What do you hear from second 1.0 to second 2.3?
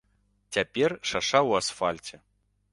шаша ў асфальце.